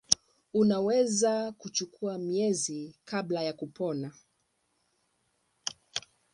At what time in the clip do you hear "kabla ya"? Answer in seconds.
3.05-3.53